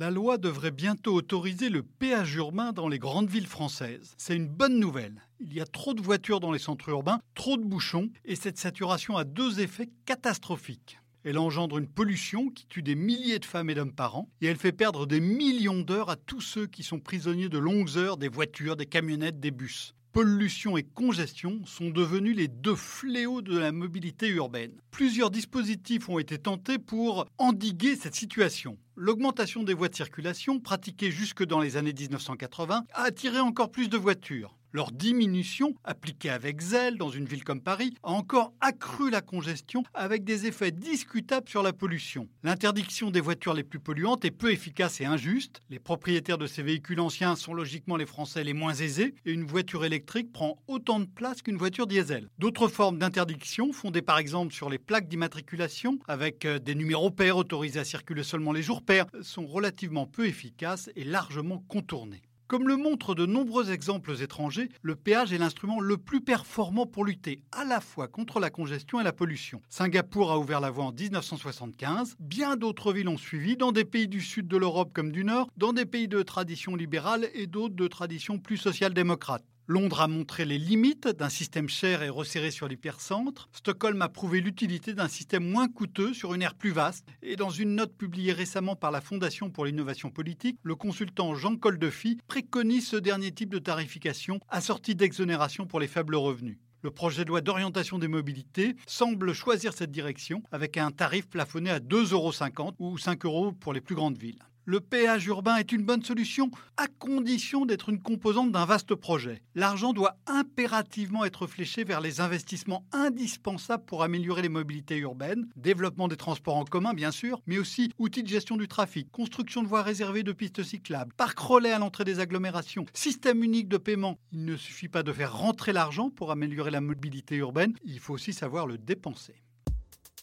[0.00, 4.14] La loi devrait bientôt autoriser le péage urbain dans les grandes villes françaises.
[4.16, 5.20] C'est une bonne nouvelle.
[5.40, 8.56] Il y a trop de voitures dans les centres urbains, trop de bouchons, et cette
[8.56, 10.98] saturation a deux effets catastrophiques.
[11.22, 14.46] Elle engendre une pollution qui tue des milliers de femmes et d'hommes par an, et
[14.46, 18.16] elle fait perdre des millions d'heures à tous ceux qui sont prisonniers de longues heures
[18.16, 23.56] des voitures, des camionnettes, des bus pollution et congestion sont devenus les deux fléaux de
[23.56, 24.72] la mobilité urbaine.
[24.90, 28.76] Plusieurs dispositifs ont été tentés pour endiguer cette situation.
[28.96, 33.88] L'augmentation des voies de circulation, pratiquée jusque dans les années 1980, a attiré encore plus
[33.88, 34.56] de voitures.
[34.72, 39.82] Leur diminution, appliquée avec zèle dans une ville comme Paris, a encore accru la congestion
[39.94, 42.28] avec des effets discutables sur la pollution.
[42.44, 45.60] L'interdiction des voitures les plus polluantes est peu efficace et injuste.
[45.70, 49.44] Les propriétaires de ces véhicules anciens sont logiquement les Français les moins aisés et une
[49.44, 52.28] voiture électrique prend autant de place qu'une voiture diesel.
[52.38, 57.36] D'autres formes d'interdiction, fondées par exemple sur les plaques d'immatriculation avec euh, des numéros pairs
[57.36, 62.22] autorisés à circuler seulement les jours pairs, sont relativement peu efficaces et largement contournées.
[62.50, 67.04] Comme le montrent de nombreux exemples étrangers, le péage est l'instrument le plus performant pour
[67.04, 69.62] lutter à la fois contre la congestion et la pollution.
[69.68, 74.08] Singapour a ouvert la voie en 1975, bien d'autres villes ont suivi, dans des pays
[74.08, 77.76] du sud de l'Europe comme du nord, dans des pays de tradition libérale et d'autres
[77.76, 79.44] de tradition plus social-démocrate.
[79.70, 83.48] Londres a montré les limites d'un système cher et resserré sur l'hypercentre.
[83.52, 87.06] Stockholm a prouvé l'utilité d'un système moins coûteux sur une aire plus vaste.
[87.22, 91.54] Et dans une note publiée récemment par la Fondation pour l'innovation politique, le consultant Jean
[91.54, 96.58] Coldefy préconise ce dernier type de tarification assorti d'exonération pour les faibles revenus.
[96.82, 101.70] Le projet de loi d'orientation des mobilités semble choisir cette direction avec un tarif plafonné
[101.70, 104.42] à 2,50 euros ou 5 euros pour les plus grandes villes.
[104.66, 109.42] Le péage urbain est une bonne solution à condition d'être une composante d'un vaste projet.
[109.54, 116.08] L'argent doit impérativement être fléché vers les investissements indispensables pour améliorer les mobilités urbaines, développement
[116.08, 119.68] des transports en commun bien sûr, mais aussi outils de gestion du trafic, construction de
[119.68, 124.18] voies réservées de pistes cyclables, parcs relais à l'entrée des agglomérations, système unique de paiement.
[124.30, 128.12] Il ne suffit pas de faire rentrer l'argent pour améliorer la mobilité urbaine, il faut
[128.12, 129.42] aussi savoir le dépenser.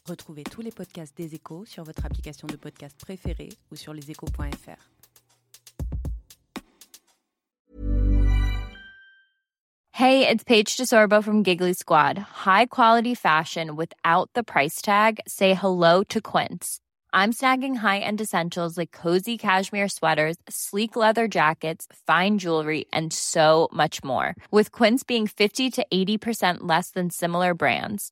[0.07, 4.79] Retrouvez tous les podcasts des échos sur votre application de podcast préférée ou sur leséchos.fr.
[9.91, 12.17] Hey, it's Paige DeSorbo from Giggly Squad.
[12.19, 15.19] High quality fashion without the price tag.
[15.27, 16.79] Say hello to Quince.
[17.11, 23.69] I'm snagging high-end essentials like cozy cashmere sweaters, sleek leather jackets, fine jewelry, and so
[23.73, 24.35] much more.
[24.51, 28.11] With Quince being 50 to 80% less than similar brands